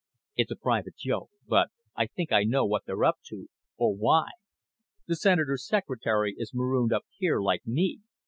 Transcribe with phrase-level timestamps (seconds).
[0.35, 1.29] "It's a private joke.
[1.47, 4.29] But I think I know what they're up to or why.
[5.05, 7.99] The Senator's secretary is marooned up here, like me.